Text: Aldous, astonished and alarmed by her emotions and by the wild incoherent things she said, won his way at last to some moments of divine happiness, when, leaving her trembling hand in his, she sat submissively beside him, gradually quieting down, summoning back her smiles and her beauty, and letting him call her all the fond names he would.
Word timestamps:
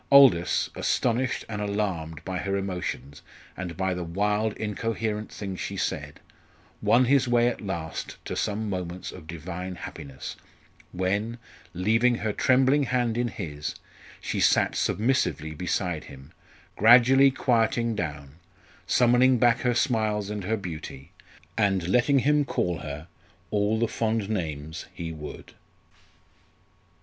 Aldous, 0.11 0.71
astonished 0.73 1.45
and 1.47 1.61
alarmed 1.61 2.25
by 2.25 2.39
her 2.39 2.57
emotions 2.57 3.21
and 3.55 3.77
by 3.77 3.93
the 3.93 4.03
wild 4.03 4.53
incoherent 4.57 5.31
things 5.31 5.59
she 5.59 5.77
said, 5.77 6.19
won 6.81 7.05
his 7.05 7.27
way 7.27 7.47
at 7.47 7.61
last 7.61 8.17
to 8.25 8.35
some 8.35 8.67
moments 8.67 9.11
of 9.11 9.27
divine 9.27 9.75
happiness, 9.75 10.35
when, 10.91 11.37
leaving 11.75 12.15
her 12.15 12.33
trembling 12.33 12.85
hand 12.85 13.15
in 13.15 13.27
his, 13.27 13.75
she 14.19 14.39
sat 14.39 14.75
submissively 14.75 15.53
beside 15.53 16.05
him, 16.05 16.31
gradually 16.75 17.29
quieting 17.29 17.93
down, 17.93 18.37
summoning 18.87 19.37
back 19.37 19.59
her 19.59 19.75
smiles 19.75 20.31
and 20.31 20.45
her 20.45 20.57
beauty, 20.57 21.11
and 21.59 21.87
letting 21.87 22.17
him 22.17 22.43
call 22.43 22.79
her 22.79 23.07
all 23.51 23.77
the 23.77 23.87
fond 23.87 24.31
names 24.31 24.87
he 24.95 25.11
would. 25.13 25.53